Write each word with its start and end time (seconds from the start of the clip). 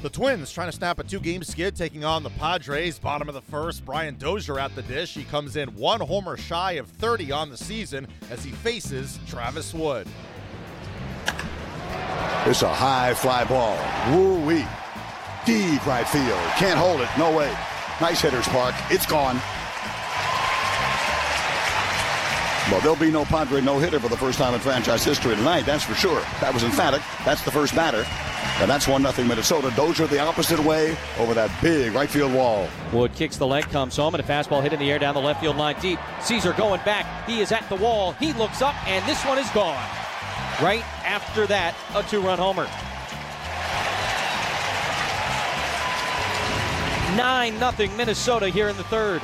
The 0.00 0.08
Twins 0.08 0.52
trying 0.52 0.70
to 0.70 0.76
snap 0.76 1.00
a 1.00 1.04
two 1.04 1.18
game 1.18 1.42
skid, 1.42 1.74
taking 1.74 2.04
on 2.04 2.22
the 2.22 2.30
Padres. 2.30 3.00
Bottom 3.00 3.28
of 3.28 3.34
the 3.34 3.40
first, 3.40 3.84
Brian 3.84 4.16
Dozier 4.16 4.60
at 4.60 4.72
the 4.76 4.82
dish. 4.82 5.12
He 5.12 5.24
comes 5.24 5.56
in 5.56 5.68
one 5.74 6.00
homer 6.00 6.36
shy 6.36 6.72
of 6.72 6.86
30 6.86 7.32
on 7.32 7.50
the 7.50 7.56
season 7.56 8.06
as 8.30 8.44
he 8.44 8.52
faces 8.52 9.18
Travis 9.26 9.74
Wood. 9.74 10.06
It's 12.46 12.62
a 12.62 12.72
high 12.72 13.12
fly 13.14 13.44
ball. 13.44 13.76
Woo 14.14 14.46
wee. 14.46 14.64
Deep 15.44 15.84
right 15.84 16.06
field. 16.06 16.38
Can't 16.56 16.78
hold 16.78 17.00
it. 17.00 17.08
No 17.18 17.36
way. 17.36 17.50
Nice 18.00 18.20
hitters 18.20 18.46
park. 18.48 18.76
It's 18.90 19.06
gone. 19.06 19.40
Well, 22.70 22.80
there'll 22.82 22.96
be 22.96 23.10
no 23.10 23.24
Padre 23.24 23.62
no 23.62 23.78
hitter 23.78 23.98
for 23.98 24.08
the 24.08 24.16
first 24.16 24.38
time 24.38 24.54
in 24.54 24.60
franchise 24.60 25.02
history 25.02 25.34
tonight, 25.34 25.64
that's 25.64 25.84
for 25.84 25.94
sure. 25.94 26.20
That 26.40 26.52
was 26.52 26.62
emphatic. 26.62 27.00
That's 27.24 27.42
the 27.42 27.50
first 27.50 27.74
batter. 27.74 28.06
And 28.60 28.68
that's 28.68 28.88
1 28.88 29.06
0 29.06 29.28
Minnesota. 29.28 29.72
Dozier 29.76 30.08
the 30.08 30.18
opposite 30.18 30.58
way 30.58 30.96
over 31.18 31.32
that 31.32 31.50
big 31.62 31.92
right 31.92 32.10
field 32.10 32.32
wall. 32.32 32.68
Wood 32.92 33.14
kicks 33.14 33.36
the 33.36 33.46
leg, 33.46 33.64
comes 33.70 33.96
home, 33.96 34.14
and 34.16 34.24
a 34.24 34.26
fastball 34.26 34.62
hit 34.62 34.72
in 34.72 34.80
the 34.80 34.90
air 34.90 34.98
down 34.98 35.14
the 35.14 35.20
left 35.20 35.40
field 35.40 35.56
line 35.56 35.76
deep. 35.80 36.00
Caesar 36.22 36.52
going 36.54 36.80
back. 36.84 37.28
He 37.28 37.40
is 37.40 37.52
at 37.52 37.68
the 37.68 37.76
wall. 37.76 38.12
He 38.12 38.32
looks 38.32 38.60
up, 38.60 38.74
and 38.88 39.04
this 39.06 39.24
one 39.24 39.38
is 39.38 39.48
gone. 39.50 39.76
Right 40.60 40.82
after 41.04 41.46
that, 41.46 41.76
a 41.94 42.02
two 42.02 42.20
run 42.20 42.38
homer. 42.38 42.68
9 47.16 47.58
0 47.76 47.96
Minnesota 47.96 48.48
here 48.48 48.68
in 48.68 48.76
the 48.76 48.84
third. 48.84 49.22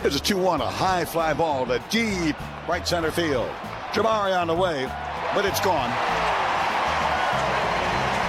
Here's 0.00 0.16
a 0.16 0.20
2 0.20 0.38
1, 0.38 0.62
a 0.62 0.66
high 0.66 1.04
fly 1.04 1.34
ball 1.34 1.66
to 1.66 1.82
deep 1.90 2.36
right 2.66 2.88
center 2.88 3.10
field. 3.10 3.50
Jabari 3.92 4.38
on 4.38 4.46
the 4.46 4.54
way, 4.54 4.90
but 5.34 5.44
it's 5.44 5.60
gone. 5.60 6.17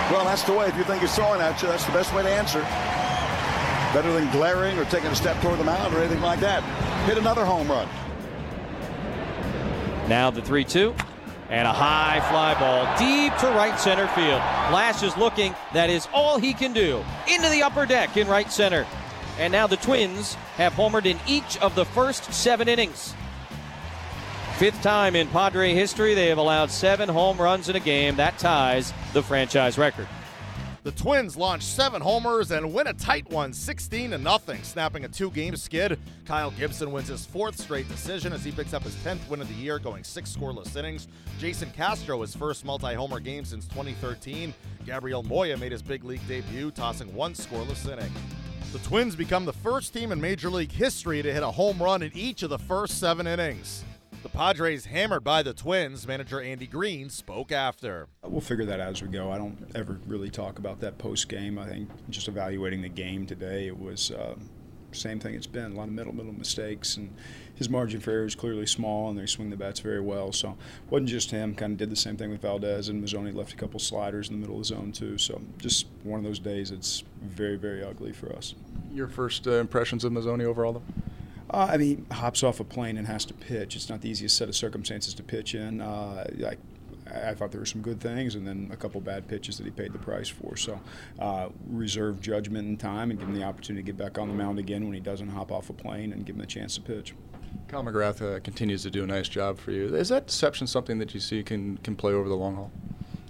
Well, 0.10 0.26
that's 0.26 0.44
the 0.44 0.54
way. 0.54 0.68
If 0.68 0.76
you 0.76 0.84
think 0.84 1.02
he's 1.02 1.14
throwing 1.14 1.40
at 1.40 1.62
you, 1.62 1.68
that's 1.68 1.86
the 1.86 1.92
best 1.92 2.14
way 2.16 2.24
to 2.24 2.30
answer. 2.30 2.62
Better 3.94 4.12
than 4.12 4.32
glaring 4.32 4.78
or 4.80 4.86
taking 4.86 5.12
a 5.12 5.16
step 5.16 5.40
toward 5.42 5.60
the 5.60 5.64
mound 5.64 5.94
or 5.94 6.00
anything 6.00 6.22
like 6.22 6.40
that. 6.40 6.64
Hit 7.06 7.18
another 7.18 7.46
home 7.46 7.68
run. 7.68 7.88
Now 10.10 10.32
the 10.32 10.42
3 10.42 10.64
2. 10.64 10.96
And 11.50 11.68
a 11.68 11.74
high 11.74 12.20
fly 12.30 12.54
ball 12.60 12.86
deep 12.98 13.36
to 13.40 13.48
right 13.48 13.80
center 13.80 14.08
field. 14.10 14.42
Blash 14.70 15.02
is 15.04 15.16
looking. 15.18 15.56
That 15.74 15.90
is 15.90 16.08
all 16.14 16.40
he 16.40 16.54
can 16.54 16.74
do. 16.74 17.04
Into 17.28 17.50
the 17.50 17.64
upper 17.64 17.86
deck 17.86 18.18
in 18.18 18.28
right 18.28 18.52
center. 18.52 18.86
And 19.40 19.52
now 19.52 19.68
the 19.68 19.78
Twins 19.78 20.34
have 20.58 20.74
homered 20.74 21.06
in 21.06 21.20
each 21.28 21.58
of 21.60 21.74
the 21.74 21.86
first 21.86 22.34
seven 22.34 22.68
innings. 22.68 23.14
Fifth 24.60 24.82
time 24.82 25.16
in 25.16 25.26
Padre 25.30 25.74
history, 25.74 26.14
they 26.14 26.28
have 26.28 26.38
allowed 26.38 26.70
seven 26.70 27.08
home 27.08 27.38
runs 27.38 27.70
in 27.70 27.78
a 27.78 27.80
game. 27.80 28.18
That 28.18 28.38
ties 28.38 28.92
the 29.14 29.24
franchise 29.24 29.78
record. 29.78 30.06
The 30.84 30.92
Twins 30.92 31.38
launch 31.38 31.64
seven 31.64 32.02
homers 32.02 32.52
and 32.52 32.74
win 32.74 32.88
a 32.88 32.94
tight 32.94 33.30
one, 33.30 33.54
16 33.54 34.12
to 34.12 34.18
nothing, 34.18 34.62
snapping 34.64 35.06
a 35.06 35.08
two-game 35.08 35.56
skid. 35.56 35.98
Kyle 36.26 36.52
Gibson 36.52 36.92
wins 36.92 37.08
his 37.08 37.26
fourth 37.26 37.58
straight 37.58 37.88
decision 37.88 38.34
as 38.34 38.44
he 38.44 38.52
picks 38.52 38.74
up 38.74 38.84
his 38.84 38.96
10th 38.96 39.26
win 39.30 39.40
of 39.40 39.48
the 39.48 39.54
year, 39.54 39.80
going 39.80 40.04
six 40.04 40.36
scoreless 40.36 40.76
innings. 40.76 41.08
Jason 41.38 41.72
Castro 41.72 42.20
his 42.20 42.36
first 42.36 42.66
multi-homer 42.66 43.22
game 43.22 43.46
since 43.46 43.66
2013. 43.68 44.54
Gabriel 44.86 45.24
Moya 45.24 45.56
made 45.56 45.72
his 45.72 45.82
big 45.82 46.04
league 46.04 46.28
debut, 46.28 46.70
tossing 46.72 47.16
one 47.16 47.32
scoreless 47.32 47.90
inning. 47.90 48.12
The 48.74 48.80
Twins 48.80 49.16
become 49.16 49.46
the 49.46 49.54
first 49.54 49.94
team 49.94 50.12
in 50.12 50.20
Major 50.20 50.50
League 50.50 50.74
history 50.74 51.22
to 51.22 51.32
hit 51.32 51.44
a 51.44 51.52
home 51.52 51.82
run 51.82 52.04
in 52.04 52.12
each 52.14 52.44
of 52.44 52.50
the 52.50 52.60
first 52.60 53.00
seven 53.00 53.26
innings. 53.26 53.86
The 54.22 54.30
Padres 54.30 54.86
hammered 54.86 55.24
by 55.24 55.44
the 55.44 55.54
Twins. 55.54 56.06
Manager 56.06 56.42
Andy 56.42 56.68
Green 56.68 57.10
spoke 57.10 57.54
after. 57.54 58.10
We'll 58.24 58.42
figure 58.42 58.66
that 58.66 58.82
out 58.82 58.90
as 58.90 59.02
we 59.02 59.08
go. 59.08 59.32
I 59.32 59.38
don't 59.38 59.58
ever 59.76 59.98
really 60.08 60.30
talk 60.30 60.60
about 60.60 60.82
that 60.82 60.98
post 60.98 61.30
game. 61.30 61.58
I 61.58 61.66
think 61.68 61.90
just 62.10 62.28
evaluating 62.28 62.82
the 62.82 62.90
game 62.90 63.26
today, 63.26 63.68
it 63.68 63.80
was 63.80 64.12
uh, 64.12 64.36
same 64.92 65.22
thing 65.22 65.36
it's 65.36 65.48
been. 65.48 65.72
A 65.72 65.76
lot 65.76 65.88
of 65.88 65.94
middle 65.94 66.14
middle 66.14 66.34
mistakes, 66.34 66.98
and 66.98 67.16
his 67.56 67.70
margin 67.70 68.02
for 68.02 68.12
error 68.12 68.26
is 68.26 68.36
clearly 68.36 68.66
small, 68.66 69.10
and 69.10 69.18
they 69.18 69.26
swing 69.26 69.52
the 69.52 69.56
bats 69.56 69.80
very 69.80 70.02
well. 70.02 70.34
So 70.34 70.50
it 70.50 70.92
wasn't 70.92 71.10
just 71.10 71.32
him. 71.32 71.56
Kind 71.56 71.74
of 71.74 71.78
did 71.78 71.90
the 71.90 71.96
same 71.96 72.18
thing 72.18 72.30
with 72.30 72.42
Valdez, 72.42 72.90
and 72.90 73.02
Mazzoni 73.02 73.34
left 73.34 73.54
a 73.54 73.56
couple 73.56 73.80
sliders 73.80 74.28
in 74.28 74.36
the 74.36 74.40
middle 74.42 74.56
of 74.56 74.64
the 74.64 74.66
zone 74.66 74.92
too. 74.92 75.18
So 75.18 75.42
just 75.60 75.86
one 76.04 76.20
of 76.20 76.26
those 76.26 76.40
days. 76.40 76.72
It's 76.72 77.04
very 77.22 77.56
very 77.56 77.84
ugly 77.84 78.12
for 78.12 78.36
us. 78.36 78.54
Your 78.92 79.08
first 79.08 79.48
uh, 79.48 79.52
impressions 79.54 80.04
of 80.04 80.12
Mazzoni 80.12 80.44
overall, 80.44 80.74
though. 80.74 80.84
Uh, 81.52 81.68
I 81.72 81.78
mean, 81.78 82.06
hops 82.12 82.44
off 82.44 82.60
a 82.60 82.64
plane 82.64 82.98
and 82.98 83.08
has 83.08 83.26
to 83.26 83.34
pitch. 83.34 83.76
It's 83.76 83.90
not 83.90 84.02
the 84.02 84.10
easiest 84.10 84.38
set 84.38 84.50
of 84.50 84.56
circumstances 84.56 85.14
to 85.16 85.24
pitch 85.24 85.56
in. 85.56 85.82
Uh, 85.82 86.26
I, 86.46 86.58
I 87.12 87.34
thought 87.34 87.52
there 87.52 87.60
were 87.60 87.66
some 87.66 87.82
good 87.82 88.00
things, 88.00 88.36
and 88.36 88.48
then 88.48 88.70
a 88.72 88.76
couple 88.76 89.02
bad 89.02 89.28
pitches 89.28 89.58
that 89.58 89.64
he 89.64 89.72
paid 89.72 89.94
the 89.94 90.00
price 90.00 90.30
for. 90.30 90.56
So, 90.56 90.80
uh, 91.18 91.50
reserve 91.68 92.22
judgment 92.22 92.68
and 92.68 92.80
time, 92.80 93.10
and 93.10 93.20
give 93.20 93.28
him 93.28 93.36
the 93.36 93.44
opportunity 93.44 93.84
to 93.84 93.86
get 93.86 93.98
back 93.98 94.20
on 94.20 94.28
the 94.28 94.34
mound 94.34 94.60
again 94.60 94.86
when 94.86 94.94
he 94.94 95.00
doesn't 95.00 95.30
hop 95.30 95.52
off 95.52 95.70
a 95.70 95.74
plane, 95.74 96.14
and 96.14 96.26
give 96.26 96.36
him 96.36 96.42
the 96.42 96.48
chance 96.48 96.76
to 96.76 96.82
pitch. 96.82 97.16
Kyle 97.68 97.84
McGrath 97.84 98.22
uh, 98.22 98.40
continues 98.42 98.84
to 98.84 98.92
do 98.92 99.04
a 99.04 99.08
nice 99.08 99.28
job 99.28 99.58
for 99.58 99.72
you. 99.72 99.96
Is 99.96 100.10
that 100.10 100.28
deception 100.28 100.68
something 100.68 101.00
that 101.00 101.14
you 101.14 101.20
see 101.20 101.42
can 101.44 101.78
can 101.78 101.96
play 101.96 102.14
over 102.14 102.30
the 102.30 102.36
long 102.36 102.56
haul? 102.56 102.72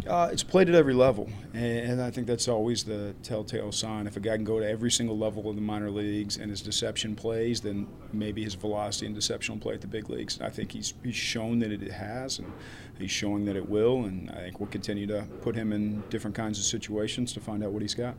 Uh, 0.07 0.29
it's 0.31 0.43
played 0.43 0.69
at 0.69 0.75
every 0.75 0.93
level, 0.93 1.29
and, 1.53 2.01
I 2.01 2.09
think 2.09 2.25
that's 2.25 2.47
always 2.47 2.85
the 2.85 3.13
telltale 3.21 3.71
sign. 3.71 4.07
If 4.07 4.15
a 4.15 4.21
guy 4.21 4.35
can 4.37 4.45
go 4.45 4.59
to 4.59 4.67
every 4.67 4.89
single 4.89 5.17
level 5.17 5.49
of 5.49 5.55
the 5.55 5.61
minor 5.61 5.91
leagues 5.91 6.37
and 6.37 6.49
his 6.49 6.61
deception 6.61 7.15
plays, 7.15 7.59
then 7.59 7.85
maybe 8.13 8.43
his 8.43 8.53
velocity 8.53 9.07
and 9.07 9.13
deception 9.13 9.55
will 9.55 9.61
play 9.61 9.73
at 9.73 9.81
the 9.81 9.87
big 9.87 10.09
leagues. 10.09 10.39
I 10.39 10.49
think 10.49 10.71
he's 10.71 10.93
he's 11.03 11.15
shown 11.15 11.59
that 11.59 11.71
it 11.71 11.91
has, 11.91 12.39
and 12.39 12.51
he's 12.97 13.11
showing 13.11 13.43
that 13.45 13.57
it 13.57 13.67
will, 13.67 14.05
and 14.05 14.31
I 14.31 14.35
think 14.35 14.61
we'll 14.61 14.69
continue 14.69 15.05
to 15.07 15.27
put 15.41 15.53
him 15.53 15.73
in 15.73 16.01
different 16.09 16.35
kinds 16.35 16.57
of 16.59 16.65
situations 16.65 17.33
to 17.33 17.41
find 17.41 17.61
out 17.61 17.71
what 17.73 17.81
he's 17.81 17.95
got. 17.95 18.15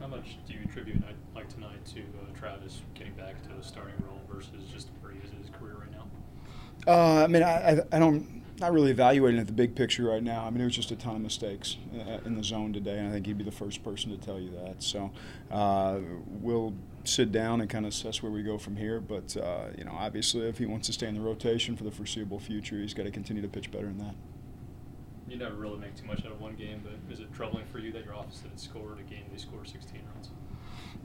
How 0.00 0.06
much 0.06 0.38
do 0.46 0.54
you 0.54 0.60
attribute, 0.64 1.02
like 1.34 1.48
tonight, 1.48 1.84
to 1.86 2.00
uh, 2.00 2.38
Travis 2.38 2.82
getting 2.94 3.14
back 3.14 3.42
to 3.48 3.54
a 3.60 3.62
starting 3.62 3.94
role 4.06 4.20
versus 4.32 4.62
just 4.72 4.88
where 5.00 5.12
he 5.12 5.18
is 5.18 5.32
in 5.32 5.38
his 5.38 5.50
career 5.50 5.74
right 5.80 5.90
now? 5.90 6.06
Uh, 6.86 7.24
I 7.24 7.26
mean, 7.26 7.42
I, 7.42 7.72
I, 7.72 7.80
I 7.92 7.98
don't 7.98 8.37
not 8.60 8.72
really 8.72 8.90
evaluating 8.90 9.38
at 9.38 9.46
the 9.46 9.52
big 9.52 9.74
picture 9.74 10.04
right 10.04 10.22
now. 10.22 10.44
I 10.44 10.50
mean, 10.50 10.58
there 10.58 10.66
was 10.66 10.74
just 10.74 10.90
a 10.90 10.96
ton 10.96 11.16
of 11.16 11.22
mistakes 11.22 11.76
uh, 11.94 12.18
in 12.24 12.34
the 12.34 12.42
zone 12.42 12.72
today, 12.72 12.98
and 12.98 13.08
I 13.08 13.12
think 13.12 13.26
he'd 13.26 13.38
be 13.38 13.44
the 13.44 13.52
first 13.52 13.84
person 13.84 14.10
to 14.10 14.16
tell 14.16 14.40
you 14.40 14.50
that. 14.50 14.82
So 14.82 15.10
uh, 15.50 15.98
we'll 16.26 16.74
sit 17.04 17.30
down 17.30 17.60
and 17.60 17.70
kind 17.70 17.86
of 17.86 17.92
assess 17.92 18.22
where 18.22 18.32
we 18.32 18.42
go 18.42 18.58
from 18.58 18.76
here. 18.76 19.00
But 19.00 19.36
uh, 19.36 19.68
you 19.76 19.84
know, 19.84 19.92
obviously, 19.92 20.48
if 20.48 20.58
he 20.58 20.66
wants 20.66 20.86
to 20.88 20.92
stay 20.92 21.06
in 21.06 21.14
the 21.14 21.20
rotation 21.20 21.76
for 21.76 21.84
the 21.84 21.92
foreseeable 21.92 22.40
future, 22.40 22.76
he's 22.76 22.94
got 22.94 23.04
to 23.04 23.10
continue 23.10 23.42
to 23.42 23.48
pitch 23.48 23.70
better 23.70 23.86
than 23.86 23.98
that. 23.98 24.14
You 25.28 25.36
never 25.36 25.56
really 25.56 25.78
make 25.78 25.94
too 25.94 26.06
much 26.06 26.24
out 26.24 26.32
of 26.32 26.40
one 26.40 26.54
game, 26.54 26.82
but 26.82 27.12
is 27.12 27.20
it 27.20 27.32
troubling 27.34 27.66
for 27.66 27.78
you 27.78 27.92
that 27.92 28.04
your 28.04 28.14
office 28.14 28.38
didn't 28.38 28.58
score 28.58 28.96
a 28.98 29.02
game 29.02 29.24
they 29.30 29.38
scored 29.38 29.68
16 29.68 30.00
runs? 30.14 30.30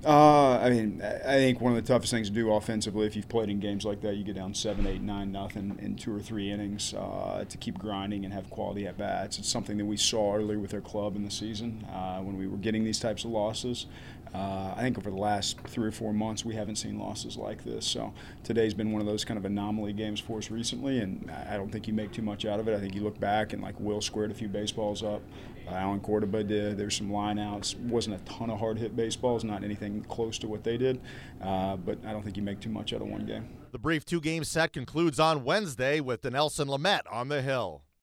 Uh, 0.05 0.57
I 0.57 0.69
mean, 0.69 1.01
I 1.01 1.35
think 1.35 1.61
one 1.61 1.75
of 1.75 1.81
the 1.81 1.93
toughest 1.93 2.11
things 2.11 2.27
to 2.27 2.33
do 2.33 2.51
offensively, 2.51 3.07
if 3.07 3.15
you've 3.15 3.29
played 3.29 3.49
in 3.49 3.61
games 3.61 3.85
like 3.85 4.01
that, 4.01 4.15
you 4.15 4.23
get 4.25 4.35
down 4.35 4.53
seven, 4.53 4.85
eight, 4.85 5.01
nine, 5.01 5.31
nothing 5.31 5.77
in 5.81 5.95
two 5.95 6.13
or 6.13 6.19
three 6.19 6.51
innings 6.51 6.93
uh, 6.93 7.45
to 7.47 7.57
keep 7.57 7.79
grinding 7.79 8.25
and 8.25 8.33
have 8.33 8.49
quality 8.49 8.85
at 8.85 8.97
bats. 8.97 9.39
It's 9.39 9.47
something 9.47 9.77
that 9.77 9.85
we 9.85 9.95
saw 9.95 10.35
earlier 10.35 10.59
with 10.59 10.73
our 10.73 10.81
club 10.81 11.15
in 11.15 11.23
the 11.23 11.31
season 11.31 11.87
uh, 11.89 12.19
when 12.19 12.37
we 12.37 12.47
were 12.47 12.57
getting 12.57 12.83
these 12.83 12.99
types 12.99 13.23
of 13.23 13.31
losses. 13.31 13.85
Uh, 14.33 14.73
I 14.75 14.81
think 14.81 14.97
over 14.97 15.11
the 15.11 15.15
last 15.15 15.59
three 15.61 15.87
or 15.87 15.91
four 15.91 16.11
months, 16.11 16.43
we 16.43 16.55
haven't 16.55 16.77
seen 16.77 16.97
losses 16.97 17.37
like 17.37 17.63
this. 17.63 17.85
So 17.85 18.13
today's 18.43 18.73
been 18.73 18.91
one 18.91 18.99
of 19.01 19.07
those 19.07 19.23
kind 19.23 19.37
of 19.37 19.45
anomaly 19.45 19.93
games 19.93 20.19
for 20.19 20.39
us 20.39 20.49
recently, 20.49 20.99
and 20.99 21.31
I 21.49 21.55
don't 21.55 21.71
think 21.71 21.87
you 21.87 21.93
make 21.93 22.11
too 22.11 22.23
much 22.23 22.45
out 22.45 22.59
of 22.59 22.67
it. 22.67 22.75
I 22.75 22.79
think 22.79 22.95
you 22.95 23.01
look 23.01 23.19
back 23.19 23.53
and 23.53 23.61
like 23.61 23.79
Will 23.79 24.01
squared 24.01 24.31
a 24.31 24.33
few 24.33 24.47
baseballs 24.47 25.03
up. 25.03 25.21
Uh, 25.67 25.75
Allen 25.75 25.99
Cordoba 25.99 26.43
did. 26.43 26.77
There's 26.77 26.97
some 26.97 27.09
lineouts. 27.09 27.79
Wasn't 27.79 28.15
a 28.15 28.19
ton 28.25 28.49
of 28.49 28.59
hard 28.59 28.77
hit 28.77 28.95
baseballs, 28.95 29.43
not 29.43 29.63
anything 29.63 30.03
close 30.09 30.37
to 30.39 30.47
what 30.47 30.63
they 30.63 30.77
did. 30.77 30.99
Uh, 31.41 31.77
but 31.77 31.99
I 32.05 32.11
don't 32.11 32.23
think 32.23 32.35
you 32.35 32.43
make 32.43 32.59
too 32.59 32.69
much 32.69 32.91
out 32.91 33.01
of 33.01 33.07
one 33.07 33.25
game. 33.25 33.47
The 33.71 33.79
brief 33.79 34.03
two 34.03 34.19
game 34.19 34.43
set 34.43 34.73
concludes 34.73 35.19
on 35.19 35.43
Wednesday 35.43 35.99
with 35.99 36.21
Dinelson 36.21 36.67
Lamet 36.67 37.01
on 37.11 37.29
the 37.29 37.41
hill. 37.41 37.83